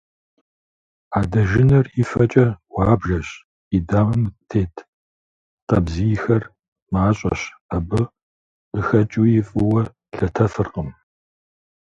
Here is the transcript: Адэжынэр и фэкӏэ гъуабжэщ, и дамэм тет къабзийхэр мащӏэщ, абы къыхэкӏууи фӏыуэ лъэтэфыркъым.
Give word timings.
Адэжынэр 1.19 1.85
и 2.01 2.03
фэкӏэ 2.11 2.47
гъуабжэщ, 2.71 3.27
и 3.75 3.77
дамэм 3.89 4.23
тет 4.49 4.75
къабзийхэр 5.69 6.43
мащӏэщ, 6.91 7.41
абы 7.75 8.01
къыхэкӏууи 8.71 9.41
фӏыуэ 9.47 9.81
лъэтэфыркъым. 10.17 10.89